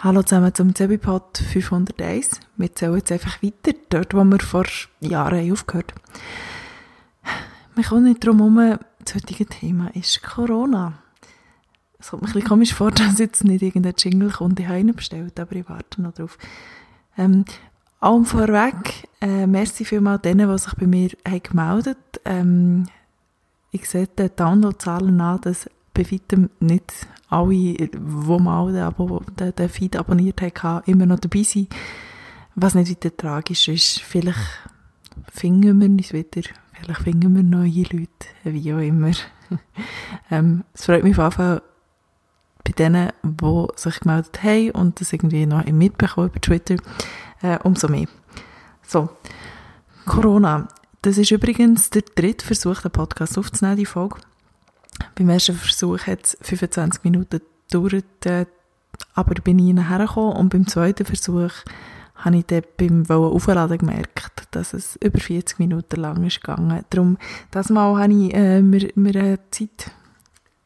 [0.00, 2.38] Hallo zusammen zum Zebipod 501.
[2.56, 4.64] Wir zählen jetzt einfach weiter, dort wo wir vor
[5.00, 7.34] Jahren aufgehört haben.
[7.74, 10.92] Wir kommen nicht drum herum, das heutige Thema ist Corona.
[11.98, 14.92] Es kommt mir ein bisschen komisch vor, dass jetzt nicht irgendein Jingle kommt, ich habe
[14.92, 16.38] bestellt, aber ich warte noch drauf.
[17.16, 17.44] Ähm,
[17.98, 22.86] allem vorweg, äh, merci vielmals denen, die sich bei mir haben gemeldet ähm,
[23.72, 25.68] Ich sehe die Downloadzahlen an, dass
[25.98, 31.18] bei weitem nicht alle, die mal den, Abo, den, den Feed abonniert haben, immer noch
[31.18, 31.68] dabei sind.
[32.54, 34.00] Was nicht weiter tragisch ist.
[34.00, 34.38] Vielleicht
[35.32, 36.48] finden wir uns wieder.
[36.72, 39.10] Vielleicht finden wir neue Leute, wie auch immer.
[40.30, 41.62] ähm, es freut mich auf jeden Fall
[42.64, 46.76] bei denen, die sich gemeldet haben und das irgendwie noch mitbekommen über Twitter,
[47.42, 48.06] äh, umso mehr.
[48.86, 49.08] So,
[50.04, 50.68] Corona.
[51.02, 54.18] Das ist übrigens der dritte Versuch, den Podcast aufzunehmen, die Folge.
[55.14, 58.46] Beim ersten Versuch hat es 25 Minuten gedauert, äh,
[59.14, 61.52] aber bin ich nachher gekommen und beim zweiten Versuch
[62.16, 66.84] habe ich dann beim Aufladen gemerkt, dass es über 40 Minuten lang ist gegangen.
[66.90, 67.16] Darum,
[67.50, 69.92] das Mal habe ich äh, mir, mir eine Zeit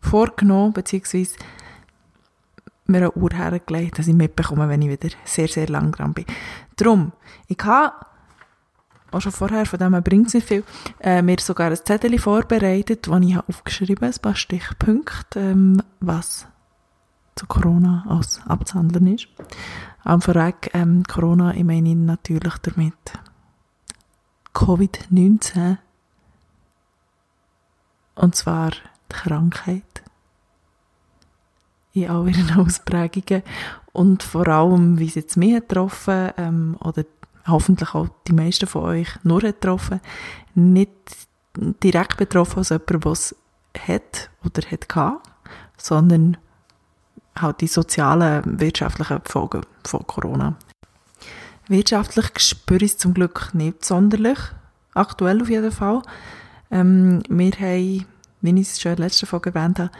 [0.01, 1.37] vorgenommen, beziehungsweise
[2.87, 6.25] mir eine Uhr hergelegt, dass ich mitbekomme, wenn ich wieder sehr, sehr lang dran bin.
[6.77, 7.13] Darum,
[7.49, 7.93] ich habe
[9.13, 10.65] auch schon vorher, von dem bringt es nicht viel,
[11.01, 16.47] äh, mir sogar ein Zettel vorbereitet, wo ich aufgeschrieben habe, ein paar Stichpunkte, ähm, was
[17.35, 19.29] zu Corona als abzuhandeln ist.
[20.05, 22.95] Am Vorweg, ähm, Corona, ich meine natürlich damit
[24.55, 25.79] Covid-19.
[28.15, 28.77] Und zwar die
[29.09, 30.03] Krankheit
[31.95, 33.43] in all ihren Ausprägungen
[33.93, 37.05] und vor allem, wie es jetzt mich getroffen ähm, oder
[37.47, 40.01] hoffentlich auch die meisten von euch nur getroffen,
[40.55, 40.91] nicht
[41.57, 43.35] direkt betroffen als jemand, der es
[43.79, 45.29] hat oder hat gehabt,
[45.77, 46.37] sondern
[47.39, 50.57] halt die sozialen, wirtschaftlichen Folgen von Corona.
[51.69, 54.39] Wirtschaftlich spüre ich es zum Glück nicht sonderlich,
[54.95, 56.03] aktuell auf jeden Fall.
[56.71, 58.07] Ähm, wir haben,
[58.41, 59.91] wie ich es schon in der letzten Folge erwähnt habe,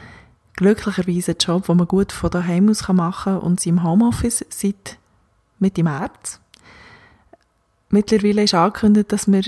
[0.55, 4.45] glücklicherweise einen Job, den man gut von daheim aus machen kann und sie im Homeoffice
[4.49, 4.97] seit
[5.59, 6.39] Mitte März.
[7.93, 9.43] Mittlerweile ist angekündigt, dass wir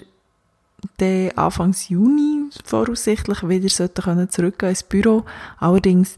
[0.97, 5.25] dann Anfang Juni voraussichtlich wieder sollten zurückgehen ins Büro.
[5.57, 6.15] Allerdings,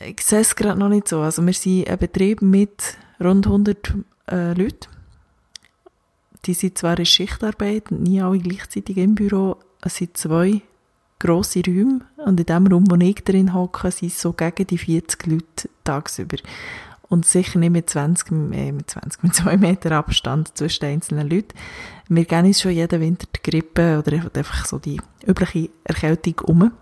[0.00, 1.20] ich sehe es gerade noch nicht so.
[1.20, 3.94] Also wir sind ein Betrieb mit rund 100
[4.30, 4.88] äh, Leuten.
[6.46, 9.56] Die sind zwar in Schichtarbeit, nie alle gleichzeitig im Büro.
[9.82, 10.62] Es sind zwei
[11.18, 15.26] grosse Räume und in dem Raum, wo ich drin hocke, sind so gegen die 40
[15.26, 16.38] Leute tagsüber.
[17.14, 21.30] Und sicher nicht mit 20, äh, mit 20, mit 2 Meter Abstand zwischen den einzelnen
[21.30, 21.56] Leuten.
[22.08, 26.72] Wir gehen uns schon jeden Winter die Grippe oder einfach so die übliche Erkältung um.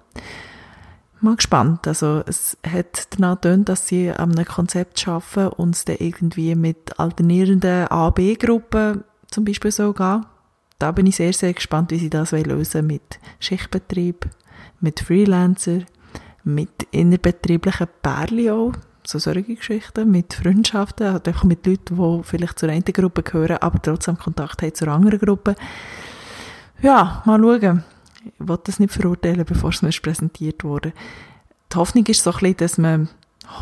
[1.20, 1.86] Mal gespannt.
[1.86, 6.54] Also, es hat danach getönt, dass sie an einem Konzept arbeiten und es dann irgendwie
[6.54, 10.24] mit alternierenden A-B-Gruppen zum Beispiel so gehen.
[10.78, 14.30] Da bin ich sehr, sehr gespannt, wie sie das lösen wollen mit Schichtbetrieb,
[14.80, 15.80] mit Freelancer,
[16.42, 18.72] mit innerbetrieblichen Pärchen auch
[19.04, 23.58] so solche Geschichten mit Freundschaften, halt einfach mit Leuten, die vielleicht zur einen Gruppe gehören,
[23.58, 25.54] aber trotzdem Kontakt haben zur anderen Gruppe.
[26.80, 27.84] Ja, mal schauen.
[28.24, 30.92] Ich wollte das nicht verurteilen, bevor es mir präsentiert wurde.
[31.72, 33.08] Die Hoffnung ist so ein bisschen, dass man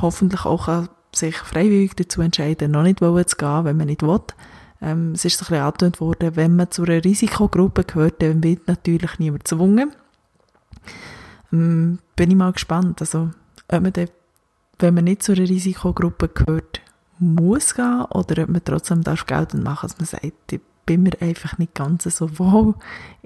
[0.02, 4.20] hoffentlich auch sich freiwillig dazu entscheiden noch nicht zu gehen, wenn man nicht will.
[4.82, 8.68] Ähm, es ist so ein bisschen worden, wenn man zu einer Risikogruppe gehört, dann wird
[8.68, 9.92] natürlich niemand gezwungen.
[11.52, 13.30] Ähm, bin ich mal gespannt, also,
[13.68, 14.08] ob man dann
[14.82, 16.80] wenn man nicht zu einer Risikogruppe gehört,
[17.18, 21.20] muss gehen oder ob man trotzdem darf geltend machen, dass man sagt, ich bin mir
[21.20, 22.74] einfach nicht ganz so wohl,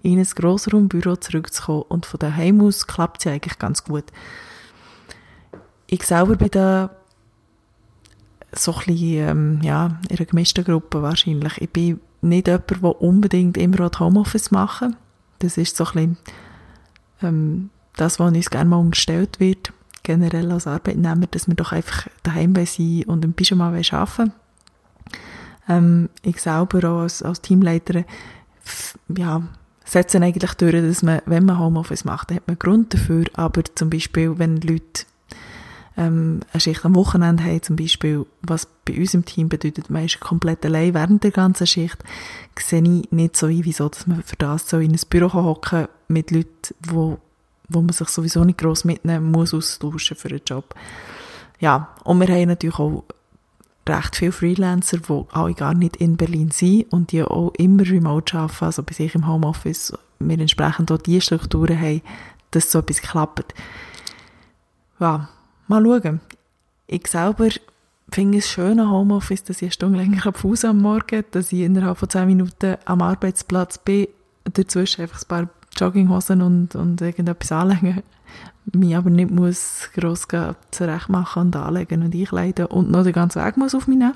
[0.03, 4.05] in ein Grossraumbüro zurückzukommen und von daheim aus klappt es ja eigentlich ganz gut.
[5.87, 6.91] Ich selber bin da
[8.53, 11.61] so ein bisschen, ähm, ja, in einer gemischten Gruppe wahrscheinlich.
[11.61, 14.97] Ich bin nicht jemand, der unbedingt immer Homeoffice machen
[15.39, 16.17] Das ist so ein bisschen
[17.23, 19.73] ähm, das, was uns gerne mal umgestellt wird
[20.05, 24.33] generell als Arbeitnehmer, dass wir doch einfach daheim sein und im Pyjama arbeiten.
[25.69, 28.05] Ähm, Ich selber auch als, als Teamleiter,
[29.09, 29.43] ja,
[29.85, 33.63] setzen eigentlich durch, dass man, wenn man Homeoffice macht, dann hat man Grund dafür, aber
[33.75, 35.05] zum Beispiel, wenn Leute
[35.97, 40.05] ähm, eine Schicht am Wochenende haben, zum Beispiel, was bei uns im Team bedeutet, man
[40.05, 42.03] ist komplett allein während der ganzen Schicht,
[42.59, 45.87] sehe ich nicht so ein, wieso, dass man für das so in ein Büro hocken
[46.09, 47.17] mit Leuten, die
[47.69, 50.75] wo man sich sowieso nicht gross mitnehmen muss, austauschen für einen Job.
[51.61, 53.05] Ja, und wir haben natürlich auch
[53.89, 58.37] recht viele Freelancer, die alle gar nicht in Berlin sind und die auch immer remote
[58.37, 62.03] arbeiten, also bei sich im Homeoffice, wir entsprechend auch die Strukturen haben,
[62.51, 63.55] dass so etwas klappt.
[65.01, 65.29] Ja,
[65.67, 66.21] mal schauen.
[66.87, 67.49] Ich selber
[68.11, 71.61] finde es schön am Homeoffice, dass ich eine Stunde länger Pause am Morgen, dass ich
[71.61, 74.09] innerhalb von zehn Minuten am Arbeitsplatz bin,
[74.45, 78.03] dazwischen einfach ein paar Jogginghosen und, und irgendetwas anlegen,
[78.73, 80.27] mich aber nicht muss gross
[80.71, 84.15] zurecht machen und anlegen und einkleiden und noch den ganzen Weg muss auf mich nehmen.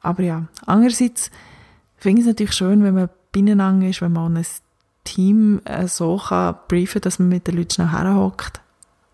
[0.00, 1.30] Aber ja, andererseits
[1.96, 4.46] finde ich es natürlich schön, wenn man beieinander ist, wenn man ein
[5.04, 8.60] Team äh, so kann briefen, dass man mit den Leuten schnell herhockt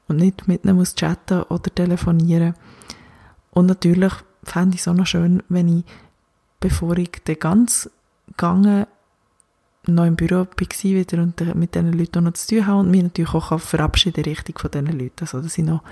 [0.08, 2.54] und nicht mit ihnen muss chatten oder telefonieren.
[3.50, 4.12] Und natürlich
[4.42, 5.84] fände ich es auch noch schön, wenn ich,
[6.60, 7.90] bevor ich dann ganz
[8.26, 8.86] gegangen
[9.86, 13.02] noch im Büro war wieder und mit diesen Leuten noch zu tun habe und mich
[13.02, 15.20] natürlich auch verabschieden richtig von diesen Leuten.
[15.20, 15.82] Also, dass ich noch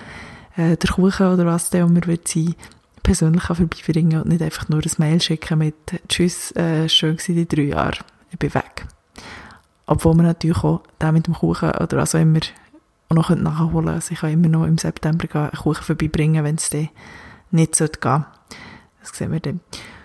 [0.56, 2.54] äh, der Kuchen oder was der immer wird sein,
[3.02, 5.74] persönlich vorbeibringen und nicht einfach nur ein Mail schicken mit
[6.08, 7.98] «Tschüss, äh, schön gewesen die drei Jahre,
[8.30, 8.86] ich bin weg».
[9.86, 12.40] Obwohl man natürlich auch den mit dem Kuchen oder auch immer
[13.08, 13.92] auch noch nachholen könnte.
[13.92, 16.88] Also ich kann immer noch im September einen Kuchen vorbeibringen, wenn es dann
[17.50, 18.26] nicht gehen sollte.
[19.00, 19.60] Das sehen wir dann.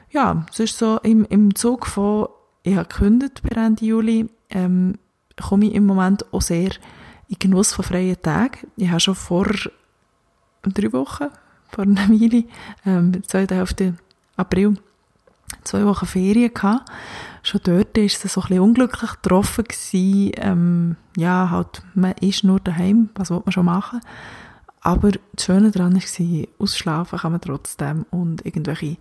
[0.10, 2.28] Ja, sonst so im, im Zug von
[2.68, 4.96] ich habe gekündigt per Ende Juli, ähm,
[5.42, 6.72] komme ich im Moment auch sehr
[7.30, 8.68] in Genuss von freien Tagen.
[8.76, 9.48] Ich habe schon vor
[10.64, 11.28] drei Wochen,
[11.70, 12.44] vor einer Weile,
[12.86, 13.94] ähm, 2.
[14.36, 14.78] April,
[15.64, 16.90] zwei Wochen Ferien gehabt.
[17.44, 20.32] Schon dort war es so ein bisschen unglücklich getroffen gewesen.
[20.36, 24.02] Ähm, ja, halt, man ist nur daheim, was will man schon machen?
[24.82, 28.98] Aber das Schöne daran war, ausschlafen kann man trotzdem und irgendwelche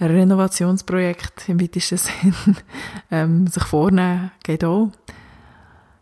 [0.00, 2.34] Renovationsprojekt im weitesten Sinn
[3.10, 4.90] ähm, sich vornehmen, geht auch.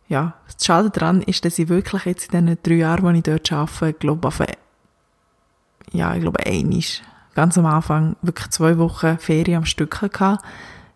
[0.08, 3.25] Ja, das Schade daran ist, dass ich wirklich jetzt in den drei Jahren, die ich
[3.25, 4.46] dort arbeite, glaube ich,
[5.93, 7.02] ja, ich glaube, einisch,
[7.34, 10.38] ganz am Anfang, wirklich zwei Wochen Ferien am Stück hatte.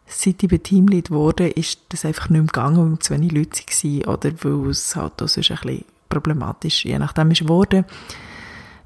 [0.07, 4.15] Seit ich Teamlead wurde, ist das einfach nicht mehr gegangen, weil zu wenig Leute waren
[4.15, 7.85] oder weil es halt sonst ein bisschen problematisch, je nachdem ist geworden.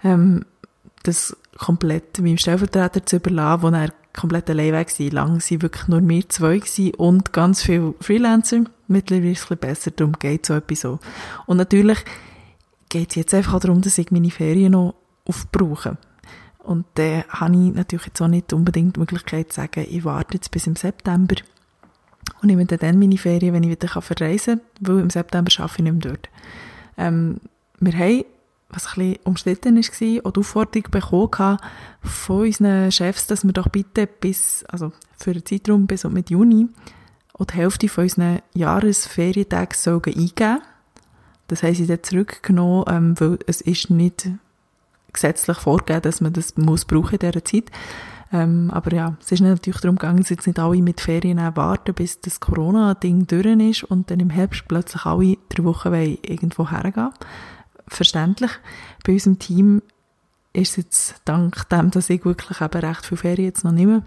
[0.02, 0.44] Ähm,
[1.02, 5.14] das komplett meinem Stellvertreter zu überlassen, wo er komplett allein weg gewesen.
[5.14, 8.64] Lang waren wirklich nur wir zwei gewesen und ganz viele Freelancer.
[8.88, 10.98] Mittlerweile ist es ein bisschen besser, darum geht so etwas so.
[11.46, 11.98] Und natürlich
[12.88, 14.94] geht es jetzt einfach darum, dass ich meine Ferien noch
[15.26, 15.98] aufbrauche.
[16.58, 20.34] Und dann habe ich natürlich jetzt auch nicht unbedingt die Möglichkeit zu sagen, ich warte
[20.34, 21.34] jetzt bis im September
[22.40, 25.84] und nehme dann meine Ferien, wenn ich wieder verreisen kann, weil im September arbeite ich
[25.84, 26.28] nicht mehr dort.
[26.96, 27.40] Ähm,
[27.80, 28.24] wir haben
[28.74, 31.58] was ein umstritten war, die Aufforderung bekommen
[32.02, 36.30] von unseren Chefs, dass wir doch bitte bis, also für einen Zeitraum bis und mit
[36.30, 36.68] Juni,
[37.34, 40.62] auch die Hälfte von unseren Jahresferientagen sollen eingeben.
[41.48, 44.28] Das haben sie dann zurückgenommen, ähm, weil es ist nicht
[45.12, 47.70] gesetzlich vorgegeben, dass man das muss brauchen in dieser Zeit.
[48.32, 51.94] Ähm, aber ja, es ist natürlich darum gegangen, dass jetzt nicht alle mit Ferien warten,
[51.94, 57.10] bis das Corona-Ding durch ist und dann im Herbst plötzlich alle drei Wochen irgendwo hergehen
[57.88, 58.50] verständlich.
[59.04, 59.82] Bei unserem Team
[60.52, 64.04] ist es jetzt dank dem, dass ich wirklich eben recht viel Ferien jetzt noch nehme,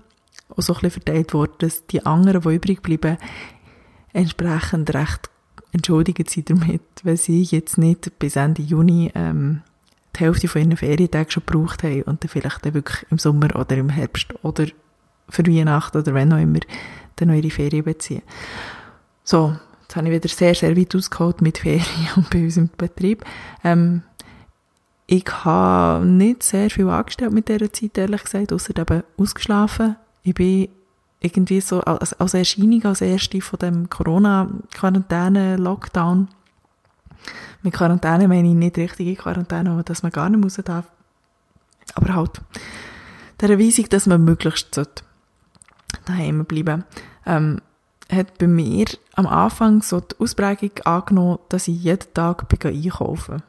[0.50, 3.18] auch so ein bisschen verteilt worden, dass die anderen, die übrig bleiben,
[4.14, 5.30] entsprechend recht
[5.72, 9.62] entschuldigt sind damit, weil sie jetzt nicht bis Ende Juni ähm,
[10.16, 13.56] die Hälfte von ihren Ferientagen schon gebraucht haben und dann vielleicht dann wirklich im Sommer
[13.56, 14.66] oder im Herbst oder
[15.30, 16.60] für Weihnachten oder wenn auch immer
[17.18, 18.22] dann noch ihre Ferien beziehen.
[19.24, 19.58] So,
[19.88, 21.86] Jetzt habe ich wieder sehr, sehr weit ausgeholt mit Ferien
[22.18, 23.24] und bei uns im Betrieb.
[23.64, 24.02] Ähm,
[25.06, 29.96] ich habe nicht sehr viel angestellt mit dieser Zeit, ehrlich gesagt, außer eben ausgeschlafen.
[30.24, 30.68] Ich bin
[31.22, 36.28] irgendwie so als, als Erscheinung, als erste von dem Corona-Quarantäne-Lockdown.
[37.62, 40.84] Mit Quarantäne meine ich nicht richtige Quarantäne, aber dass man gar nicht raus darf.
[41.96, 42.42] Aber halt,
[43.40, 44.82] der Weisung, dass man möglichst
[46.04, 46.84] daheim bleiben
[47.26, 47.62] ähm,
[48.12, 48.86] hat bei mir
[49.16, 53.44] am Anfang so die Ausprägung angenommen, dass ich jeden Tag bin einkaufen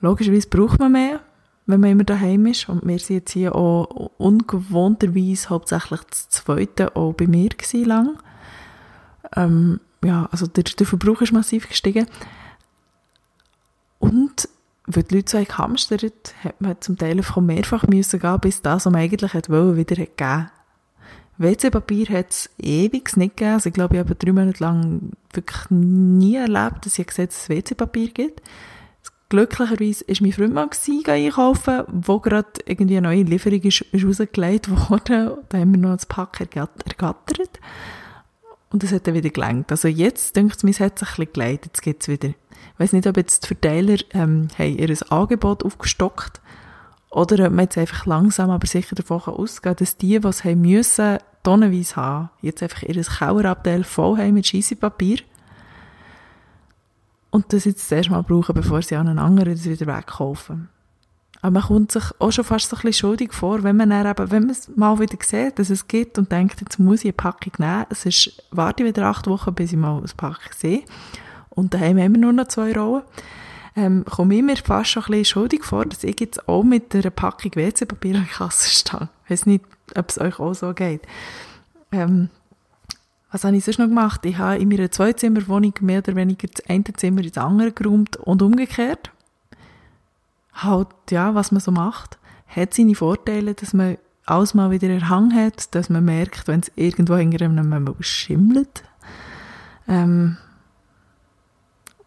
[0.00, 1.20] Logischerweise braucht man mehr,
[1.66, 2.68] wenn man immer daheim ist.
[2.68, 7.50] Und wir sind jetzt hier auch ungewohnterweise hauptsächlich das Zweite auch bei mir
[7.84, 8.18] lang.
[9.34, 12.06] Ähm, ja, also der, der Verbrauch ist massiv gestiegen.
[13.98, 14.48] Und
[14.86, 18.84] weil die Leute so gehamstert, hat man zum Teil einfach mehrfach müssen gehen, bis das,
[18.84, 20.50] was man eigentlich wollte, wieder gegeben
[21.38, 23.54] WC-Papier hat es ewig nicht gegeben.
[23.54, 27.42] Also ich glaube, ich habe drei Monate lang wirklich nie erlebt, dass ich gesehen dass
[27.42, 28.42] es WC-Papier gibt.
[29.30, 30.68] Glücklicherweise war mein Freund mal
[31.08, 35.32] einkaufen, wo gerade irgendwie eine neue Lieferung ist, ist rausgelegt worden.
[35.48, 37.60] Da haben wir noch das Pack ergattert.
[38.70, 39.70] Und es hat dann wieder gelangt.
[39.72, 41.58] Also jetzt, denke ich mir, es hat sich ein bisschen.
[41.64, 42.28] Jetzt geht's wieder.
[42.28, 46.40] Ich weiss nicht, ob jetzt die Verteiler, ähm, haben ihr Angebot aufgestockt
[47.14, 50.60] oder ob man jetzt einfach langsam, aber sicher davon ausgehen dass die, die es haben
[50.60, 55.18] müssen, tonnenweise haben, jetzt einfach ihr Kauerabteil voll haben mit Scheissepapier
[57.30, 60.68] und das jetzt zuerst mal brauchen, bevor sie an einen anderen das wieder wegkaufen.
[61.40, 64.06] Aber man kommt sich auch schon fast so ein bisschen schuldig vor, wenn man dann
[64.06, 67.06] eben, wenn man es mal wieder sieht, dass es gibt und denkt, jetzt muss ich
[67.06, 67.84] eine Packung nehmen.
[67.90, 70.84] Es ist, warte ich wieder acht Wochen, bis ich mal eine Packung sehe.
[71.50, 73.02] Und daheim haben wir nur noch zwei Rollen.
[73.76, 76.94] Ähm, komme ich mir fast schon ein bisschen schuldig vor, dass ich jetzt auch mit
[76.94, 79.08] einer Packung WC-Papier an der Kasse stehe.
[79.24, 79.64] Ich weiß nicht,
[79.96, 81.02] ob es euch auch so geht.
[81.90, 82.30] Ähm,
[83.32, 84.24] was habe ich sonst noch gemacht?
[84.26, 88.42] Ich habe in meiner Zweizimmerwohnung mehr oder weniger das eine Zimmer ins andere geräumt und
[88.42, 89.10] umgekehrt.
[90.52, 92.16] Halt, ja, was man so macht.
[92.46, 96.60] Hat seine Vorteile, dass man alles mal wieder einen Hang hat, dass man merkt, wenn
[96.60, 98.84] es irgendwo hinter einem schimmelt.
[99.88, 100.36] Ähm,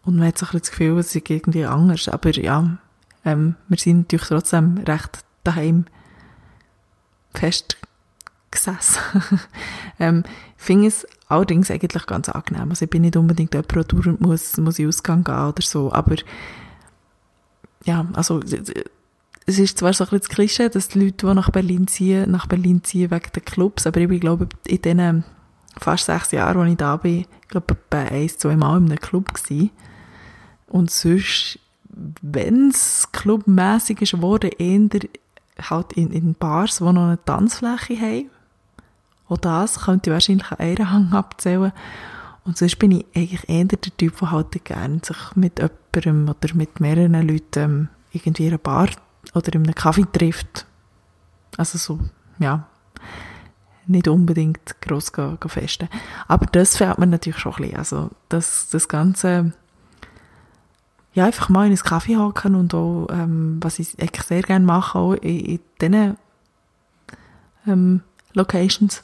[0.08, 2.08] und man hat so das Gefühl, es ist irgendwie anders.
[2.08, 2.78] Aber ja,
[3.26, 5.84] ähm, wir sind natürlich trotzdem recht daheim
[7.34, 7.76] fest
[8.50, 9.02] gesessen.
[10.00, 10.24] ähm,
[10.56, 12.70] ich finde es allerdings eigentlich ganz angenehm.
[12.70, 15.92] Also ich bin nicht unbedingt jemand, der dauernd muss, muss in Ausgang gehen oder so,
[15.92, 16.16] aber
[17.84, 21.50] ja, also es ist zwar so ein bisschen das Klischee, dass die Leute, die nach
[21.50, 25.24] Berlin ziehen, nach Berlin ziehen wegen der Clubs, aber ich glaube, in diesen
[25.76, 28.98] fast sechs Jahren, als ich da bin, ich glaube, bei ein, zwei Mal in einem
[28.98, 29.70] Club gewesen.
[30.68, 31.58] Und sonst,
[31.88, 34.88] wenn es clubmässig ist, wurde eher
[35.60, 38.30] halt in, in Bars, die noch eine Tanzfläche haben,
[39.28, 41.72] auch das könnte ich wahrscheinlich an einen Hang abzählen.
[42.44, 46.54] Und sonst bin ich eigentlich eher der Typ, der halt gerne sich mit jemandem oder
[46.54, 48.88] mit mehreren Leuten ähm, irgendwie in einer Bar
[49.34, 50.64] oder in einem Kaffee trifft.
[51.58, 52.00] Also so,
[52.38, 52.66] ja,
[53.86, 55.12] nicht unbedingt gross
[55.46, 55.88] festen.
[56.26, 57.76] Aber das fehlt mir natürlich schon ein bisschen.
[57.76, 59.52] Also das, das Ganze,
[61.18, 64.64] ja, einfach mal in einen Kaffee hocken und auch, ähm, was ich eigentlich sehr gerne
[64.64, 66.16] mache, auch in, in diesen
[67.66, 68.02] ähm,
[68.34, 69.02] Locations,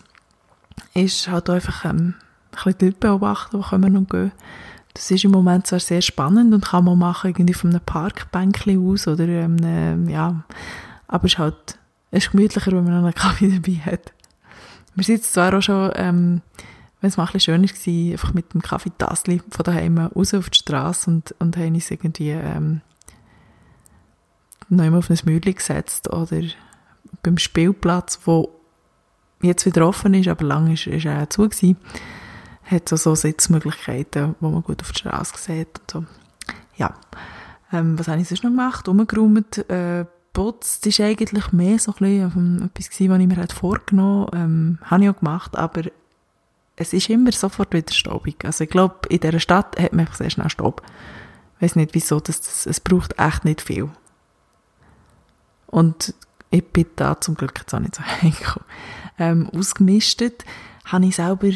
[0.95, 2.15] ist halt einfach ähm, ein
[2.53, 4.31] bisschen die Leute beobachten, die kommen und gehen.
[4.95, 8.93] Das ist im Moment zwar sehr spannend und kann man machen, irgendwie von einem Parkbänkchen
[8.93, 10.45] aus oder ähm, ja,
[11.09, 11.79] aber es ist halt,
[12.13, 14.13] es ist gemütlicher, wenn man einen Kaffee dabei hat.
[14.95, 16.43] Wir sind zwar auch schon, ähm,
[17.05, 20.49] wenn es mal ein bisschen schöner war, einfach mit dem Kaffeetassli von daheim raus auf
[20.49, 22.81] die Straße und, und haben uns irgendwie ähm,
[24.71, 26.41] noch auf ein Mühle gesetzt oder
[27.23, 28.59] beim Spielplatz, wo
[29.43, 31.77] jetzt wieder offen ist, aber lange ist, ist er zu gewesen,
[32.65, 36.05] hat so, so Sitzmöglichkeiten, wo man gut auf die Straße sieht und so.
[36.77, 36.95] Ja.
[37.71, 38.89] Ähm, was habe ich sonst noch gemacht?
[38.89, 43.37] Umgeräumt, äh, putzt ist eigentlich mehr so ein bisschen ähm, etwas gewesen, was ich mir
[43.37, 45.83] halt vorgenommen ähm, habe ich auch gemacht, aber
[46.77, 48.45] es ist immer sofort wieder staubig.
[48.45, 50.83] Also ich glaube, in dieser Stadt hat man sehr schnell Staub.
[51.57, 53.91] Ich weiß nicht wieso, das, das, es braucht echt nicht viel.
[55.67, 56.15] Und
[56.51, 58.67] ich bin da zum Glück jetzt auch nicht so hingekommen
[59.19, 60.45] ähm, ausgemistet,
[60.85, 61.51] habe ich selber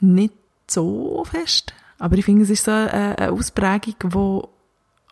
[0.00, 0.34] nicht
[0.68, 1.74] so fest.
[1.98, 4.48] Aber ich finde, es ist so eine, eine Ausprägung, die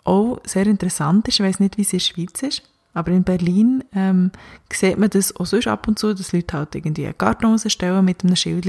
[0.04, 1.40] auch sehr interessant ist.
[1.40, 2.62] Ich weiß nicht, wie es in der Schweiz ist.
[2.96, 4.30] Aber in Berlin ähm,
[4.72, 8.02] sieht man das auch sonst ab und zu, dass Leute halt irgendwie eine Gartenhose stellen
[8.06, 8.66] mit einem Schild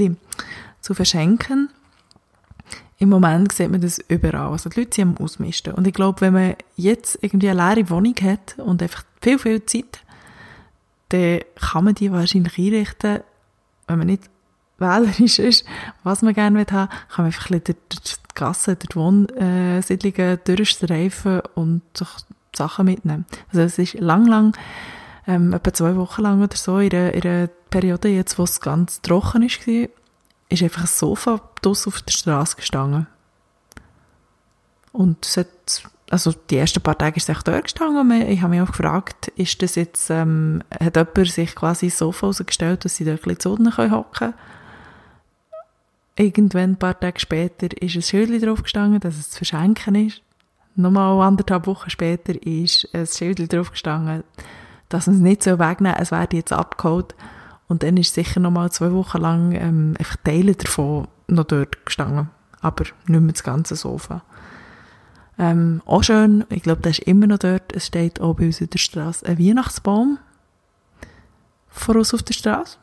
[0.82, 1.70] zu verschenken.
[2.98, 4.52] Im Moment sieht man das überall.
[4.52, 5.72] Also die Leute sind am Ausmisten.
[5.72, 9.64] Und ich glaube, wenn man jetzt irgendwie eine leere Wohnung hat und einfach viel, viel
[9.64, 10.02] Zeit,
[11.08, 13.20] dann kann man die wahrscheinlich einrichten,
[13.86, 14.28] wenn man nicht
[14.76, 15.64] wählerisch ist,
[16.02, 17.74] was man gerne haben will, kann man einfach ein die
[18.34, 22.08] Gasse, durch die Wohnsiedlungen durchstreifen und sich
[22.54, 23.26] Sachen mitnehmen.
[23.48, 24.56] Also es ist lang, lang,
[25.26, 29.42] ähm, etwa zwei Wochen lang oder so, in einer Periode jetzt, wo es ganz trocken
[29.42, 29.88] ist, war,
[30.48, 33.06] ist einfach ein Sofa draussen auf der Straße gestanden.
[34.92, 35.48] Und es hat
[36.10, 38.72] also die ersten paar Tage ist es echt dort gestanden und ich habe mich auch
[38.72, 43.20] gefragt, ist das jetzt, ähm, hat jemand sich quasi ins Sofa rausgestellt, dass sie dort
[43.20, 43.50] ein bisschen zu
[43.90, 44.34] hocken können?
[46.16, 50.22] Irgendwann, ein paar Tage später, ist ein Schild drauf gestanden, dass es zu verschenken ist.
[50.78, 54.22] Nochmal anderthalb Wochen später ist ein Schild drauf gestanden,
[54.88, 57.16] dass man es nicht so wegnehmen es wird jetzt abgeholt.
[57.66, 62.30] Und dann ist sicher nochmal zwei Wochen lang ähm, einfach Teile davon noch dort gestanden.
[62.60, 64.22] Aber nicht mehr das ganze Sofa.
[65.36, 67.74] Ähm, auch schön, ich glaube, der ist immer noch dort.
[67.74, 70.18] Es steht auch bei uns in der Straße ein Weihnachtsbaum
[71.66, 72.78] vor uns auf der Straße.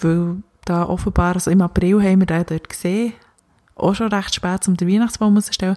[0.00, 3.12] Weil da offenbar, also im April haben wir den dort gesehen.
[3.74, 5.76] Auch schon recht spät, um den Weihnachtsbaum auszustellen.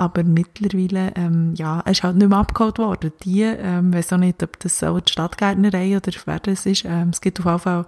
[0.00, 3.12] Aber mittlerweile, ähm, ja, er ist halt nicht mehr abgeholt worden.
[3.24, 6.84] Die, ähm, weiß auch nicht, ob das auch die Stadtgärtnerei oder wer das ist.
[6.84, 7.86] Ähm, es gibt auf jeden Fall,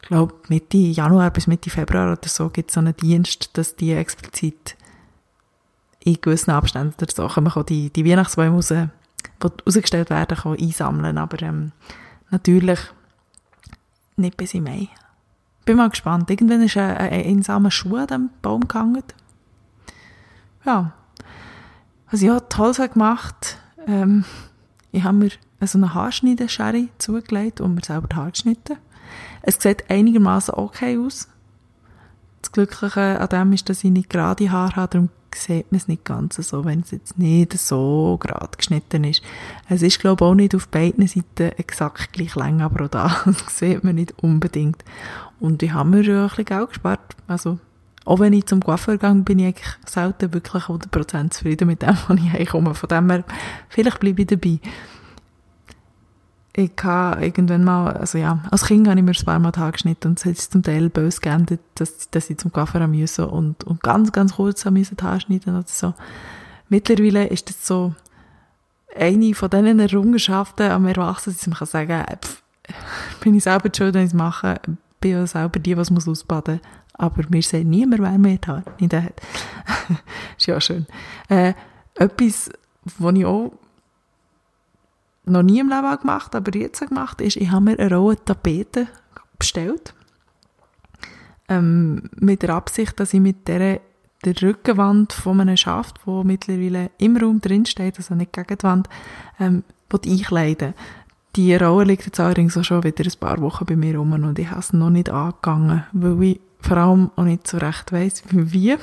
[0.00, 3.76] ich glaube, Mitte Januar bis Mitte Februar oder so gibt es so einen Dienst, dass
[3.76, 4.76] die explizit
[6.02, 8.88] in gewissen Abständen oder so kann man die, die Weihnachtsbäume raus, die
[9.66, 11.18] rausgestellt werden, kann einsammeln.
[11.18, 11.72] Aber ähm,
[12.30, 12.80] natürlich
[14.16, 14.88] nicht bis im Mai.
[15.66, 16.30] Bin mal gespannt.
[16.30, 19.04] Irgendwann ist ein, ein einsamer Schuh an diesem Baum gehangen.
[20.64, 20.94] Ja.
[22.10, 24.24] Was ich auch toll gemacht ähm,
[24.90, 25.30] Ich habe mir
[25.62, 28.76] so eine Haarschneideschere zugelegt und mir selber die Haare geschnitten.
[29.42, 31.28] Es sieht einigermaßen okay aus.
[32.42, 35.86] Das Glückliche an dem ist, dass ich nicht gerade Haare habe, darum sieht man es
[35.86, 39.22] nicht ganz so, wenn es jetzt nicht so gerade geschnitten ist.
[39.68, 43.22] Es ist, glaube ich, auch nicht auf beiden Seiten exakt gleich lang, aber auch da
[43.24, 44.84] das sieht man nicht unbedingt.
[45.38, 47.16] Und ich habe mir ja ein bisschen Geld gespart.
[47.28, 47.58] Also,
[48.04, 51.96] auch wenn ich zum Coiffeur gehe, bin ich eigentlich selten wirklich 100% zufrieden mit dem,
[52.08, 52.74] was ich heimkomme.
[52.74, 53.24] Von dem her,
[53.68, 54.60] vielleicht bleibe ich dabei
[56.52, 59.72] ich habe irgendwann mal, also ja, als Kind habe ich mir ein paar Mal Tage
[59.72, 63.24] geschnitten und es hat sich zum Teil böse geendet, dass, dass ich zum haben müssen
[63.26, 65.94] und, und ganz, ganz kurz oder so.
[66.68, 67.94] Mittlerweile ist das so
[68.96, 72.42] eine von diesen Errungenschaften am Erwachsenen, dass man kann pff,
[73.20, 74.60] bin ich selber schuld, wenn ich es mache,
[75.00, 76.60] bin ja selber die, was muss ausbaden
[77.00, 79.20] aber mir sehen niemand, wer mehr Haare nicht hat.
[80.38, 80.86] ist ja schön.
[81.28, 81.54] Äh,
[81.94, 82.50] etwas,
[82.98, 83.52] was ich auch
[85.24, 88.86] noch nie im Leben gemacht, aber jetzt gemacht, ist, ich habe mir eine rohe Tapete
[89.38, 89.94] bestellt.
[91.48, 93.80] Ähm, mit der Absicht, dass ich mit der,
[94.24, 98.62] der Rückenwand von einem Schaft, wo mittlerweile im Raum drin steht, also nicht gegen die
[98.62, 98.88] Wand,
[99.38, 100.74] ähm, einkleiden
[101.34, 104.38] Die Rolle liegt jetzt allerdings auch schon wieder ein paar Wochen bei mir rum und
[104.38, 108.22] ich habe es noch nicht angegangen, weil ich vor allem auch nicht so recht weiss,
[108.30, 108.76] wie.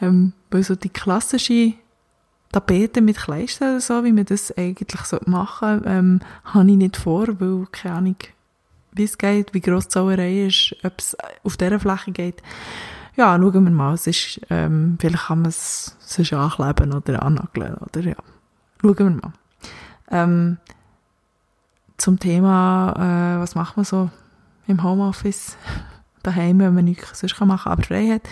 [0.00, 1.74] Ähm, weil so die klassische
[2.52, 7.28] Tapeten mit Kleistern so, wie man das eigentlich machen sollte, ähm, habe ich nicht vor,
[7.40, 8.16] weil, keine Ahnung,
[8.92, 12.42] wie es geht, wie gross die Sauerei ist, ob es auf dieser Fläche geht.
[13.16, 13.94] Ja, schauen wir mal.
[13.94, 18.16] Es ist, ähm, vielleicht kann man es sonst ankleben oder annageln, oder ja.
[18.80, 19.32] Schauen wir mal.
[20.10, 20.58] Ähm,
[21.96, 22.92] zum Thema,
[23.36, 24.10] äh, was macht man so
[24.66, 25.56] im Homeoffice,
[26.26, 28.22] daheim, wenn man nichts sonst machen kann, aber Freiheit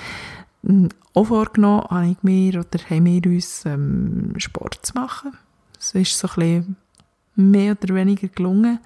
[1.14, 5.32] auch vorgenommen, habe ich mir oder haben wir uns ähm, Sport zu machen.
[5.78, 6.76] Es ist so ein
[7.36, 8.78] mehr oder weniger gelungen.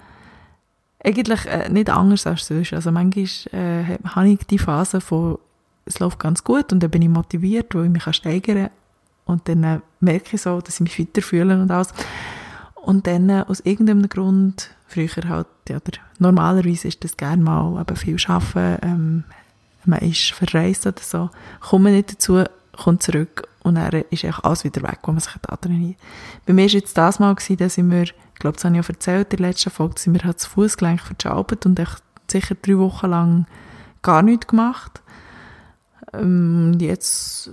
[1.02, 2.72] Eigentlich äh, nicht anders als sonst.
[2.72, 5.38] Also manchmal äh, habe ich die Phase von
[5.84, 8.70] es läuft ganz gut und dann bin ich motiviert, weil ich mich steigern kann.
[9.24, 11.94] Und dann äh, merke ich so, dass ich mich fitter fühle und alles.
[12.88, 17.96] Und dann äh, aus irgendeinem Grund, früher halt, oder normalerweise ist das gerne mal eben
[17.96, 19.24] viel arbeiten, ähm,
[19.84, 21.28] man ist verreist oder so,
[21.60, 25.20] kommt man nicht dazu, kommt zurück und dann ist eigentlich alles wieder weg, wo man
[25.20, 25.98] sich da trainiert.
[26.46, 28.82] Bei mir war jetzt das Mal, gewesen, dass ich mir, ich glaube, das habe ich
[28.82, 32.54] auch erzählt in der letzten Folge, ich mir halt das Fußgelenk verschalbt und echt sicher
[32.54, 33.46] drei Wochen lang
[34.00, 35.02] gar nichts gemacht.
[36.14, 37.50] Ähm, jetzt,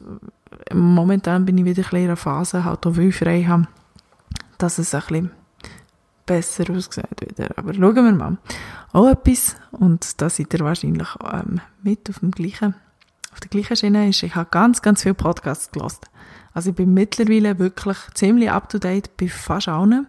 [0.74, 3.67] momentan bin ich wieder in einer Phase, halt auch ich frei habe,
[4.58, 5.32] dass es ein bisschen
[6.26, 7.50] besser aussieht wieder.
[7.58, 8.38] Aber schauen wir mal
[8.94, 12.76] auch etwas, und da seid ihr wahrscheinlich ähm, mit auf dem gleichen,
[13.34, 16.06] auf der gleichen Schiene, ist, ich habe ganz, ganz viele Podcasts gelost.
[16.54, 20.08] Also ich bin mittlerweile wirklich ziemlich up to date bei fast allen.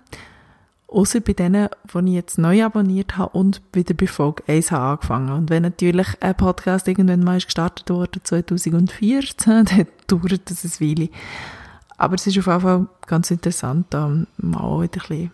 [0.87, 4.93] Außer bei denen, die ich jetzt neu abonniert habe und wieder bei Folge 1 habe
[4.93, 5.33] angefangen.
[5.33, 11.09] Und wenn natürlich ein Podcast irgendwann mal gestartet wurde, 2014, dann dauert das ein Weile.
[11.99, 15.31] Aber es ist auf jeden Fall ganz interessant, da mal wieder ein bisschen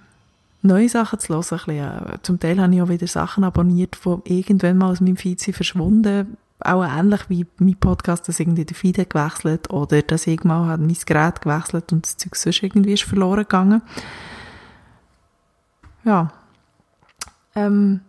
[0.63, 1.43] neue Sachen zu hören.
[1.43, 5.01] Ein bisschen, äh, zum Teil habe ich auch wieder Sachen abonniert, die irgendwann mal aus
[5.01, 6.37] meinem Feed sind verschwunden.
[6.61, 10.81] Auch ähnlich wie mein Podcast, dass irgendwie der Feed gewechselt oder dass ich mal hat
[10.81, 13.83] mein Gerät gewechselt und das Zeug sonst irgendwie ist verloren gegangen.
[16.05, 16.33] Ja.
[17.55, 18.01] Ähm,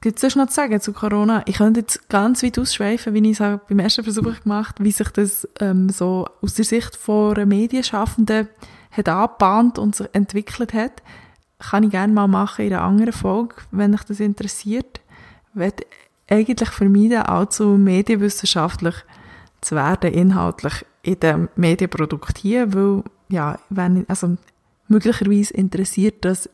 [0.00, 1.42] gibt es noch zu sagen zu Corona?
[1.46, 5.08] Ich könnte jetzt ganz weit ausschweifen, wie ich es beim ersten Versuch gemacht wie sich
[5.10, 8.48] das ähm, so aus der Sicht von Medienschaffenden
[8.90, 11.02] hat angebahnt und sich entwickelt hat,
[11.58, 15.00] kann ich gerne mal machen in einer anderen Folge, wenn euch das interessiert.
[15.52, 15.84] Ich werde
[16.28, 18.94] eigentlich vermeiden, allzu medienwissenschaftlich
[19.60, 24.36] zu werden, inhaltlich in dem Medienprodukt hier, weil, ja, wenn, also,
[24.88, 26.48] möglicherweise interessiert das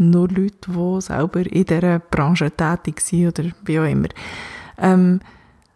[0.00, 4.08] nur Leute, die selber in dieser Branche tätig sind oder wie auch immer.
[4.78, 5.20] Ähm,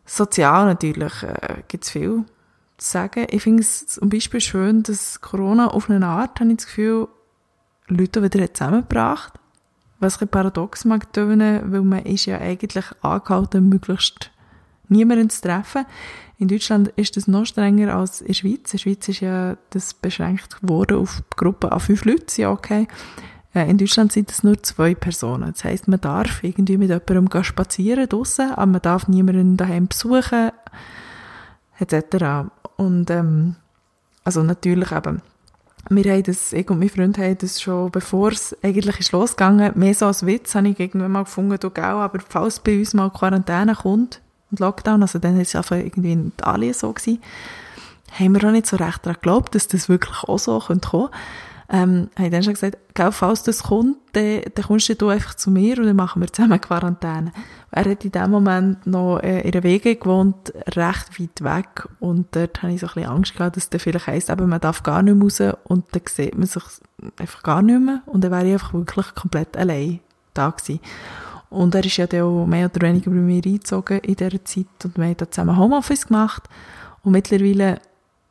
[0.06, 2.24] sozial natürlich äh, gibt es viel
[2.78, 3.26] zu sagen.
[3.30, 7.08] Ich finde es zum Beispiel schön, dass Corona auf eine Art, habe ich das Gefühl,
[7.88, 9.34] Leute wieder zusammengebracht.
[10.00, 14.30] Was ein paradox mag tönen, weil man ist ja eigentlich angehalten, möglichst
[14.88, 15.86] niemanden zu treffen.
[16.38, 18.52] In Deutschland ist das noch strenger als in der Schweiz.
[18.56, 22.88] In der Schweiz ist ja das beschränkt worden auf Gruppen an fünf Leute, ja okay.
[23.54, 25.52] Äh, in Deutschland sind es nur zwei Personen.
[25.52, 30.50] Das heisst, man darf irgendwie mit jemandem spazieren draussen, aber man darf niemanden daheim besuchen,
[31.78, 32.50] etc.
[32.76, 33.56] Und ähm,
[34.24, 35.22] also natürlich eben,
[35.90, 39.72] wir haben das, ich und mein Freund haben das schon, bevor es eigentlich ist losgegangen,
[39.78, 42.94] mehr so als Witz, habe ich irgendwann mal gefunden, du auch, aber falls bei uns
[42.94, 47.20] mal Quarantäne kommt und Lockdown, also dann ist es einfach irgendwie in Italien so gewesen,
[48.18, 51.10] haben wir auch nicht so recht daran geglaubt, dass das wirklich auch so kommen könnte.
[51.70, 55.34] Ähm, habe ich dann schon gesagt, gell, falls das kommt, dann, dann kommst du einfach
[55.34, 57.32] zu mir und dann machen wir zusammen Quarantäne.
[57.70, 61.88] Er hat in dem Moment noch äh, in der Wege gewohnt, recht weit weg.
[62.00, 64.60] Und dort habe ich so ein bisschen Angst gehabt, dass der vielleicht heisst, eben, man
[64.60, 65.56] darf gar nicht mehr raus.
[65.64, 66.62] Und dann sieht man sich
[67.18, 68.02] einfach gar nicht mehr.
[68.06, 70.00] Und dann wäre ich einfach wirklich komplett allein
[70.34, 70.80] da gewesen.
[71.50, 74.66] Und er ist ja dann auch mehr oder weniger bei mir eingezogen in dieser Zeit.
[74.84, 76.44] Und wir haben da zusammen Homeoffice gemacht.
[77.02, 77.80] Und mittlerweile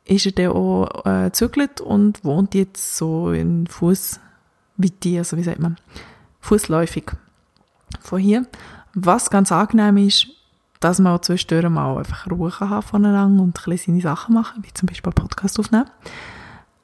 [0.06, 5.60] ist er dann auch äh, gezügelt und wohnt jetzt so in Fußweite, also wie sagt
[5.60, 5.76] man,
[6.40, 7.04] fußläufig
[8.00, 8.46] von hier.
[8.94, 10.26] Was ganz angenehm ist,
[10.80, 14.62] dass man auch zwischendurch mal einfach Ruhe haben voneinander und ein bisschen seine Sachen machen,
[14.62, 15.90] wie zum Beispiel Podcast aufnehmen.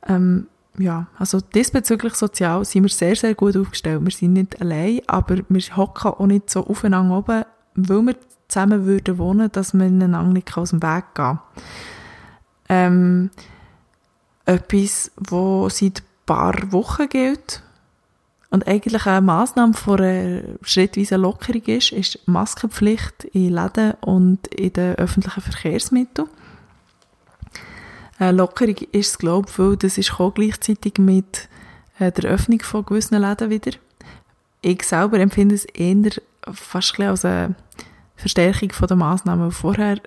[0.07, 0.47] Ähm,
[0.79, 4.03] ja, also diesbezüglich sozial sind wir sehr, sehr gut aufgestellt.
[4.03, 8.17] Wir sind nicht allein, aber wir hocken auch nicht so aufeinander oben, weil wir
[8.49, 11.39] zusammen würden wohnen, dass man einander nicht aus dem Weg gehen kann.
[12.71, 13.31] Ähm,
[14.47, 17.63] etwas, was seit ein paar Wochen gilt
[18.51, 24.73] und eigentlich eine Massnahme von einer schrittweisen Lockerung ist, ist Maskenpflicht in Läden und in
[24.73, 26.29] den öffentlichen Verkehrsmitteln.
[28.21, 31.49] Eine Lockerung ist es, glaube ich, weil das ist gleichzeitig mit
[31.99, 33.73] äh, der Öffnung von gewissen Läden wieder.
[34.63, 36.13] Ich selber empfinde es eher
[36.53, 37.57] fast als eine
[38.15, 39.51] Verstärkung der Massnahmen.
[39.51, 40.01] Vorher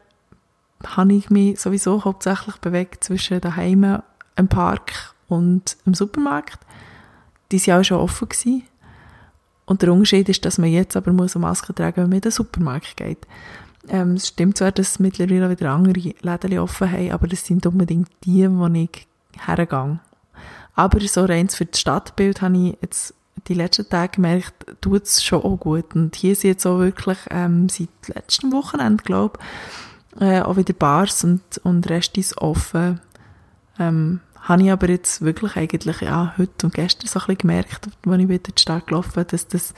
[0.85, 4.01] habe ich mich sowieso hauptsächlich bewegt zwischen daheim,
[4.35, 6.59] im Park und im Supermarkt.
[7.51, 8.29] Die waren auch schon offen.
[8.29, 8.63] Gewesen.
[9.65, 12.17] Und der Unterschied ist, dass man jetzt aber muss eine Maske tragen muss, wenn man
[12.17, 13.27] in den Supermarkt geht.
[13.87, 18.09] Ähm, es stimmt zwar, dass mittlerweile wieder andere Läden offen haben, aber das sind unbedingt
[18.23, 19.07] die, wo ich
[19.45, 19.99] hergehe.
[20.75, 23.13] Aber so rein für das Stadtbild habe ich jetzt
[23.47, 25.95] die letzten Tage gemerkt, tut es schon auch gut.
[25.95, 30.73] Und hier sind jetzt auch wirklich ähm, seit letztem Wochenende, glaube ich, äh, auch wieder
[30.73, 32.99] Bars und, und Restis offen.
[33.79, 37.87] Ähm, habe ich aber jetzt wirklich eigentlich ja, heute und gestern so ein bisschen gemerkt,
[37.87, 39.73] als ich wieder in die gelaufen bin, dass, das,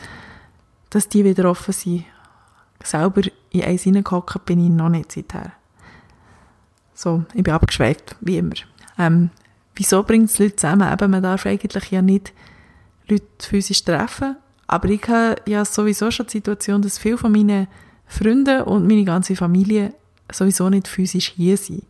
[0.89, 2.05] dass die wieder offen sind
[2.83, 3.21] selber
[3.51, 5.51] in eins hineingehockt bin ich noch nicht seither.
[6.93, 8.55] So, ich bin abgeschweift, wie immer.
[8.97, 9.29] Ähm,
[9.75, 10.91] wieso bringt es Leute zusammen?
[10.91, 12.33] Eben, man darf eigentlich ja nicht
[13.07, 17.67] Leute physisch treffen, aber ich habe ja sowieso schon die Situation, dass viele von meinen
[18.07, 19.93] Freunden und meine ganze Familie
[20.31, 21.83] sowieso nicht physisch hier sind.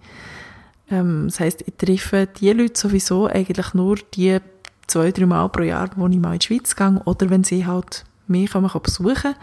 [0.89, 4.39] Ähm, das heisst, ich treffe die Leute sowieso eigentlich nur die
[4.87, 7.65] zwei, drei Mal pro Jahr, wo ich mal in die Schweiz gehe, oder wenn sie
[7.65, 9.35] halt mich kommen, besuchen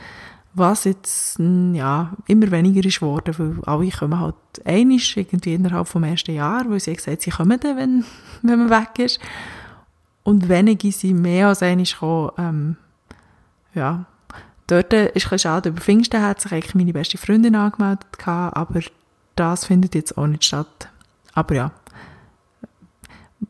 [0.54, 6.04] was jetzt ja, immer weniger ist geworden, weil alle kommen halt einig irgendwie innerhalb vom
[6.04, 8.04] ersten Jahr, weil sie gesagt, sie kommen dann, wenn,
[8.42, 9.18] wenn man weg ist.
[10.24, 12.30] Und wenige sind mehr als einig gekommen.
[12.38, 12.76] Ähm,
[13.74, 14.04] ja,
[14.80, 15.70] dort ist ein schade.
[15.70, 18.80] Über Pfingsten hat sich eigentlich meine beste Freundin angemeldet, aber
[19.36, 20.88] das findet jetzt auch nicht statt.
[21.34, 21.72] Aber ja,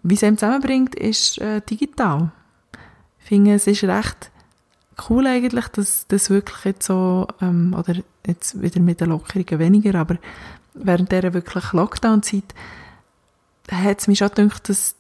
[0.03, 2.31] wie es einem zusammenbringt, ist äh, digital.
[3.21, 4.31] Ich finde, es ist recht
[5.09, 7.95] cool eigentlich, dass das wirklich jetzt so, ähm, oder
[8.27, 10.17] jetzt wieder mit den Lockerungen weniger, aber
[10.75, 12.55] während dieser wirklich Lockdown-Zeit
[13.71, 14.97] hat es mich schon gedacht, dass,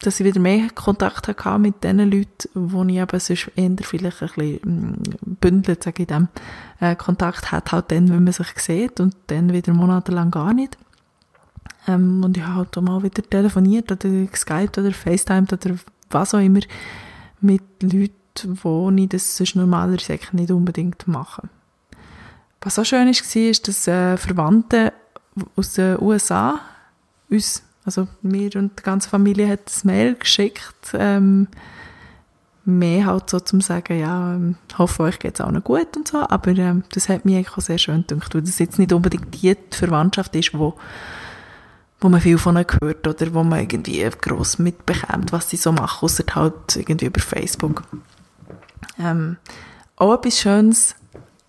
[0.00, 4.22] dass ich wieder mehr Kontakt hatte mit den Leuten, wo ich eben sonst eher vielleicht
[4.22, 5.02] ein bisschen mm,
[5.40, 6.28] bündelt, sage ich dem,
[6.80, 10.78] äh, Kontakt hat, halt dann, wenn man sich sieht und dann wieder monatelang gar nicht.
[11.88, 15.74] Ähm, und ich habe halt auch mal wieder telefoniert oder geskypt oder FaceTimed oder
[16.10, 16.60] was auch immer
[17.40, 21.48] mit Leuten, wo ich das sonst normalerweise nicht unbedingt mache.
[22.60, 24.92] Was auch schön war, ist, dass äh, Verwandte
[25.56, 26.60] aus den USA
[27.30, 31.48] uns, also mir und die ganze Familie, hat ein Mail geschickt, ähm,
[32.64, 36.06] mehr halt so zum sagen, ja, ähm, hoffe euch geht es auch noch gut und
[36.06, 38.92] so, aber ähm, das hat mich eigentlich auch sehr schön gedacht, weil das jetzt nicht
[38.92, 40.74] unbedingt die Verwandtschaft ist, wo
[42.00, 45.72] wo man viel von ihnen hört oder wo man irgendwie gross mitbekommt, was sie so
[45.72, 47.82] machen, außer halt irgendwie über Facebook.
[49.00, 49.36] Ähm,
[49.96, 50.94] auch etwas Schönes,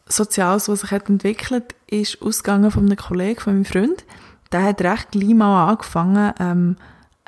[0.08, 4.04] Soziales, was sich hat entwickelt, ist ausgegangen von einem Kollegen, von meinem Freund.
[4.51, 6.75] Der hat recht gleich mal angefangen, ähm,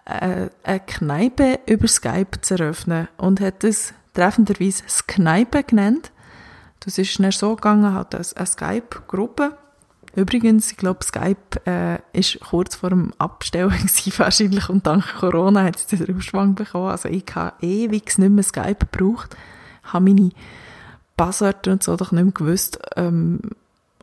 [0.05, 6.11] äh, eine Kneipe über Skype zu eröffnen und hat es treffenderweise das Kneipe genannt.
[6.79, 9.57] Das ist dann so gegangen, hat eine, eine Skype-Gruppe.
[10.15, 13.71] Übrigens, ich glaube, Skype äh, ist kurz vor dem Abstellen
[14.17, 16.89] wahrscheinlich und dank Corona hat es den Aufschwung bekommen.
[16.89, 19.37] Also ich habe ewig nicht mehr Skype gebraucht
[19.83, 20.31] habe meine
[21.17, 23.39] Passwörter und so doch nicht mehr gewusst, ähm,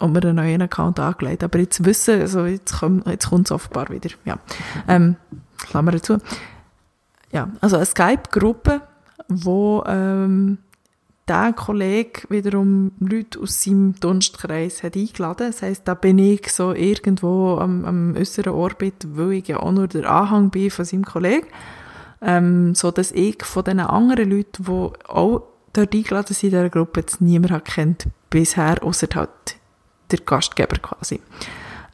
[0.00, 3.88] ob mir einen neuen Account angelegt Aber jetzt wissen, also jetzt, kommt, jetzt es offenbar
[3.90, 4.10] wieder.
[4.24, 4.38] Ja.
[4.86, 5.16] Ähm,
[5.58, 6.18] Klammer dazu.
[7.32, 8.80] Ja, also eine Skype-Gruppe,
[9.28, 10.58] wo ähm,
[11.28, 15.48] der Kollege wiederum Leute aus seinem Dunstkreis hat eingeladen.
[15.48, 19.72] Das heisst, da bin ich so irgendwo am, am äußeren Orbit, weil ich ja auch
[19.72, 21.46] nur der Anhang bin von seinem Kollegen.
[22.20, 26.70] ähm, so dass ich von den anderen Leuten, die auch dort eingeladen sind in dieser
[26.70, 29.57] Gruppe, jetzt niemand hat kennt bisher, außer halt
[30.10, 31.20] der Gastgeber quasi.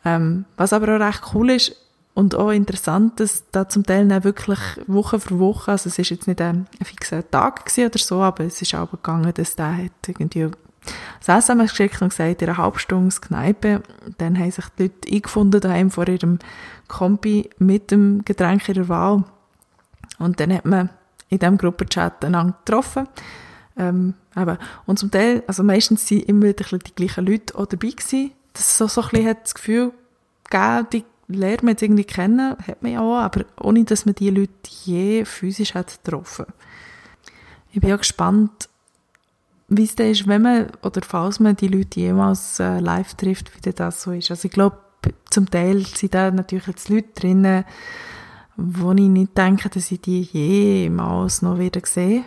[0.05, 1.77] Ähm, was aber auch recht cool ist
[2.15, 6.11] und auch interessant, dass da zum Teil dann wirklich Woche für Woche, also es ist
[6.11, 9.77] jetzt nicht ein, ein fixer Tag oder so, aber es ist auch gegangen, dass der
[9.77, 10.51] hat irgendwie
[11.25, 13.83] das SMS geschickt und gesagt, in einer halben Stunde Kneipe.
[14.19, 16.39] Dann haben sich die Leute eingefunden daheim vor ihrem
[16.89, 19.25] Kombi mit dem Getränk ihrer Wahl.
[20.19, 20.91] Und dann hat man
[21.29, 23.09] in diesem Gruppenchat einander getroffen.
[23.77, 24.59] Ähm, eben.
[24.87, 28.33] Und zum Teil, also meistens sind immer wieder die gleichen Leute auch dabei gewesen.
[28.53, 29.93] Das so, so ein bisschen hat das Gefühl
[30.51, 34.15] gegeben, die lernt man jetzt irgendwie kennen, hat man ja auch, aber ohne, dass man
[34.15, 34.53] die Leute
[34.85, 36.47] je physisch hat getroffen.
[37.73, 38.69] Ich bin ja gespannt,
[39.69, 43.51] wie es dann ist, wenn man, oder falls man die Leute jemals äh, live trifft,
[43.57, 44.31] wie das so ist.
[44.31, 44.79] Also ich glaube,
[45.31, 47.65] zum Teil sind da natürlich jetzt Leute drinnen,
[48.57, 52.25] wo ich nicht denke, dass ich die jemals noch wieder sehe,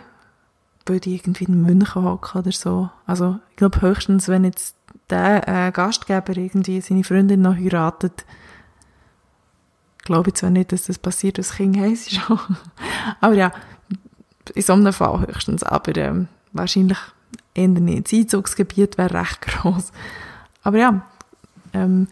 [0.96, 2.90] die irgendwie in München hocken oder so.
[3.06, 4.76] Also ich glaube höchstens, wenn jetzt
[5.10, 8.24] der äh, Gastgeber irgendwie seine Freundin noch heiratet,
[10.04, 12.38] glaube ich zwar nicht, dass das passiert, das Kind heisst schon.
[13.20, 13.52] aber ja,
[14.54, 15.62] in so einem Fall höchstens.
[15.62, 16.98] Aber ähm, wahrscheinlich
[17.54, 18.06] eher nicht.
[18.06, 19.92] Das Einzugsgebiet wäre recht groß.
[20.62, 21.02] Aber ja,
[21.72, 22.08] ähm,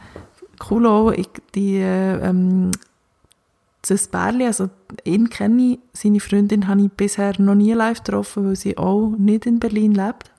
[0.71, 2.71] cool auch, ich, die, ähm,
[3.91, 4.71] das Bärli, also
[5.05, 9.11] ihn kenne ich, seine Freundin habe ich bisher noch nie live getroffen, weil sie auch
[9.17, 10.31] nicht in Berlin lebt.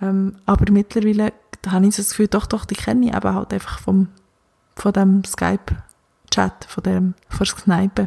[0.00, 1.32] Ähm, aber mittlerweile
[1.66, 4.08] habe ich das Gefühl, doch, doch, die kenne ich eben halt einfach vom,
[4.76, 8.06] von dem Skype-Chat, von dem, von der Kneipe.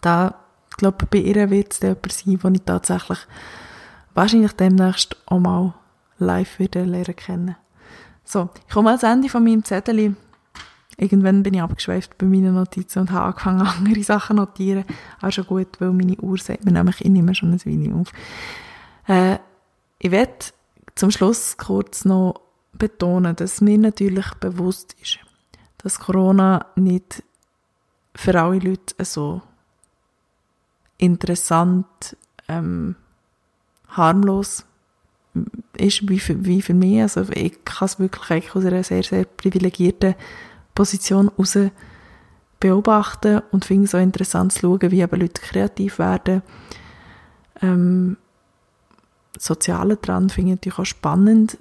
[0.00, 0.34] Da,
[0.70, 3.18] ich glaube, bei ihr wird es jemand sein, wo ich tatsächlich
[4.14, 5.74] wahrscheinlich demnächst auch mal
[6.18, 7.56] live wieder lernen kennen.
[8.24, 10.16] So, ich komme ans Ende von meinem Zettel.
[10.98, 14.84] Irgendwann bin ich abgeschweift bei meinen Notizen und habe angefangen, andere Sachen zu notieren.
[15.20, 18.12] Auch schon gut, weil meine Uhr sagt mir nämlich, ich nehme schon ein Weile auf.
[19.06, 19.38] Äh,
[19.98, 20.46] ich werde
[20.94, 22.40] zum Schluss kurz noch
[22.72, 25.18] betonen, dass mir natürlich bewusst ist,
[25.78, 27.22] dass Corona nicht
[28.14, 29.42] für alle Leute so
[30.98, 32.16] interessant
[32.48, 32.96] ähm,
[33.88, 34.64] harmlos
[35.76, 37.02] ist wie für, wie für mich.
[37.02, 40.14] Also ich kann es wirklich aus einer sehr, sehr privilegierten
[40.76, 41.58] Position heraus
[42.60, 46.42] beobachten und finde es auch interessant zu schauen, wie eben Leute kreativ werden.
[47.60, 48.16] Ähm,
[49.38, 51.58] Soziale dran finde ich natürlich auch spannend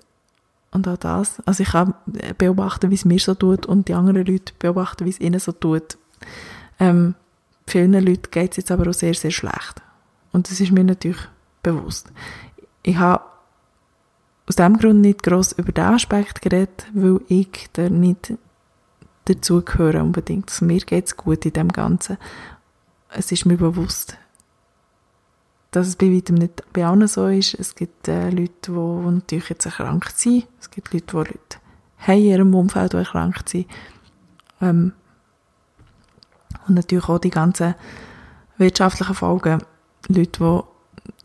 [0.71, 1.41] und auch das.
[1.45, 1.93] Also ich kann
[2.37, 5.51] beobachten, wie es mir so tut und die anderen Leute beobachten, wie es ihnen so
[5.51, 5.97] tut.
[6.79, 7.15] Ähm,
[7.67, 9.81] vielen Leuten geht es jetzt aber auch sehr, sehr schlecht.
[10.31, 11.21] Und das ist mir natürlich
[11.63, 12.11] bewusst.
[12.83, 13.23] Ich habe
[14.47, 18.33] aus dem Grund nicht gross über den Aspekt geredet, weil ich da nicht
[19.25, 20.49] dazugehöre unbedingt.
[20.49, 22.17] Also mir geht es gut in dem Ganzen.
[23.09, 24.17] Es ist mir bewusst,
[25.71, 27.53] dass es bei weitem nicht bei allen so ist.
[27.55, 30.47] Es gibt äh, Leute, die, die natürlich jetzt erkrankt sind.
[30.59, 31.57] Es gibt Leute, die Leute
[31.99, 33.67] haben in ihrem Umfeld, die erkrankt sind.
[34.61, 34.93] Ähm,
[36.67, 37.75] und natürlich auch die ganzen
[38.57, 39.61] wirtschaftlichen Folgen.
[40.07, 40.63] Leute,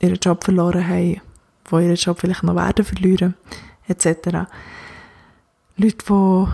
[0.00, 1.20] die ihren Job verloren haben,
[1.70, 3.34] die ihren Job vielleicht noch werden verlieren,
[3.86, 4.48] etc.
[5.76, 6.46] Leute, die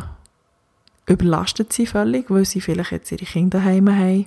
[1.07, 4.27] überlastet sind völlig, weil sie vielleicht jetzt ihre Kinder daheim haben,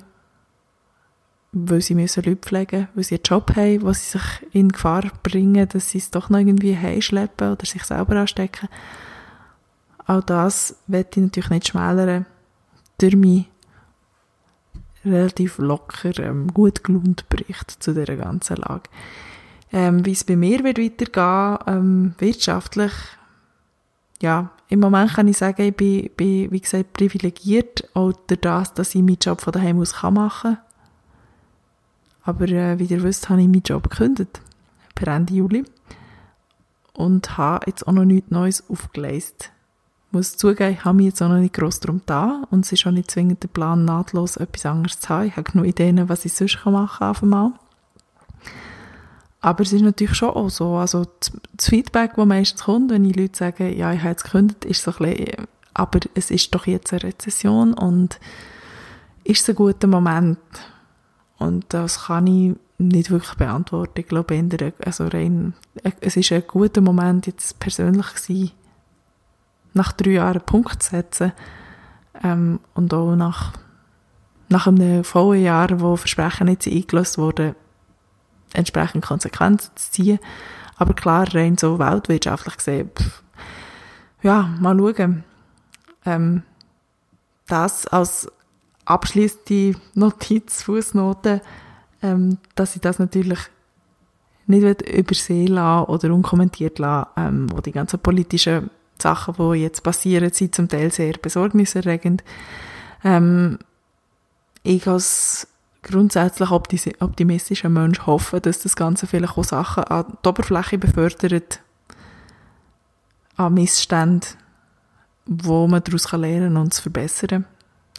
[1.52, 5.04] weil sie müssen Leute pflegen, weil sie einen Job haben, wo sie sich in Gefahr
[5.24, 8.70] bringen, dass sie es doch noch irgendwie heimschleppen oder sich selber anstecken.
[10.06, 12.26] Auch das wird ich natürlich nicht schmälern
[12.98, 13.50] durch mich
[15.06, 18.90] relativ locker, ähm, gut gelaunt Bericht zu dieser ganzen Lage.
[19.72, 22.92] Ähm, wie es bei mir wird weitergehen, ähm, wirtschaftlich,
[24.22, 28.74] ja, im Moment kann ich sagen, ich bin, bin wie gesagt, privilegiert, auch durch das,
[28.74, 30.58] dass ich meinen Job von daheim aus machen kann.
[32.24, 34.42] Aber äh, wie ihr wisst, habe ich meinen Job gekündigt,
[34.96, 35.66] per Ende Juli,
[36.94, 39.52] und habe jetzt auch noch nichts Neues aufgeleistet
[40.12, 42.86] muss zugeben, ich habe mich jetzt auch noch nicht gross darum da und es ist
[42.88, 45.28] auch nicht zwingend der Plan, nahtlos etwas anderes zu haben.
[45.28, 47.52] Ich habe genug Ideen, was ich sonst machen kann auf einmal.
[49.42, 51.06] Aber es ist natürlich schon auch so, also
[51.56, 54.84] das Feedback, das meistens kommt, wenn die Leute sagen, ja, ich habe jetzt gekündigt, ist
[54.84, 58.20] so ein bisschen, aber es ist doch jetzt eine Rezession und
[59.24, 60.40] ist es ein guter Moment?
[61.38, 64.02] Und das kann ich nicht wirklich beantworten.
[64.02, 64.44] Ich glaube,
[64.84, 65.54] also rein,
[66.02, 68.52] es ist ein guter Moment jetzt persönlich gewesen,
[69.74, 71.32] nach drei Jahren einen Punkt zu setzen
[72.24, 73.54] ähm, und auch nach,
[74.50, 77.56] nach einem vollen Jahr, wo Versprechen nicht eingelöst wurden,
[78.54, 80.20] entsprechend Konsequenzen zu ziehen.
[80.78, 83.24] Aber klar, rein so weltwirtschaftlich gesehen, pff,
[84.22, 85.24] ja, mal schauen.
[86.06, 86.44] Ähm,
[87.48, 88.32] das als
[88.86, 91.42] abschließende Notiz, Fußnote,
[92.02, 93.40] ähm, dass ich das natürlich
[94.48, 100.34] nicht übersehen lassen oder unkommentiert lassen, ähm, wo die ganzen politischen Sachen, die jetzt passieren,
[100.34, 102.24] sind zum Teil sehr besorgniserregend.
[103.04, 103.60] Ähm,
[104.64, 105.48] ich als
[105.84, 111.62] grundsätzlich optimistischer Mensch hoffe, dass das Ganze vielleicht auch Sachen an die Oberfläche befördert,
[113.38, 114.30] an Missständen,
[115.26, 117.46] wo man daraus lernen kann und es verbessern.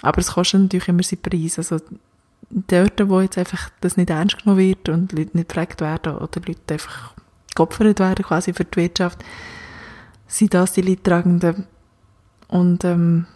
[0.03, 1.59] Aber es kostet natürlich immer seinen Preis.
[1.59, 1.79] Also
[2.51, 6.41] dort, wo jetzt einfach das nicht ernst genommen wird und Leute nicht gefragt werden oder
[6.47, 7.15] Leute einfach
[7.55, 9.25] geopfert werden quasi für die Wirtschaft,
[10.27, 11.67] sind das die Leidtragenden.
[12.49, 13.27] Und ähm,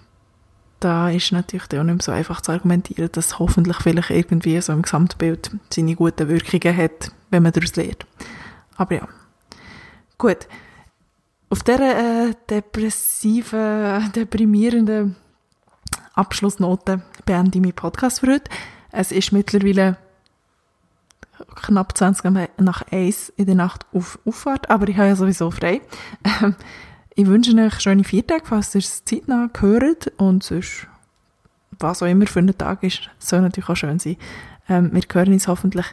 [0.84, 4.74] da ist natürlich auch nicht mehr so einfach zu argumentieren, dass hoffentlich vielleicht irgendwie so
[4.74, 8.04] im Gesamtbild seine guten Wirkungen hat, wenn man daraus lernt.
[8.76, 9.08] Aber ja,
[10.18, 10.46] gut.
[11.48, 15.16] Auf dieser äh, depressiven, deprimierenden
[16.12, 18.50] Abschlussnote beende ich meinen Podcast für heute.
[18.92, 19.96] Es ist mittlerweile
[21.62, 25.80] knapp 20 nach 1 in der Nacht auf Auffahrt, aber ich habe ja sowieso frei.
[27.14, 30.86] Ich wünsche euch schöne vier Tage, falls ihr es zeitnah hört und sonst,
[31.78, 34.16] was auch immer für einen Tag ist, soll natürlich auch schön sein.
[34.68, 35.86] Ähm, wir hören uns hoffentlich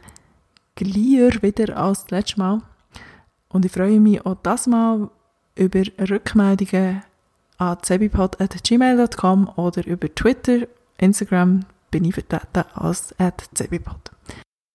[0.76, 2.62] gleich wieder als das letzte Mal
[3.50, 5.10] und ich freue mich auch das Mal
[5.56, 7.04] über Rückmeldungen
[7.58, 13.14] an zebipod.gmail.com oder über Twitter, Instagram bin ich vertreten als
[13.54, 14.12] zebipod.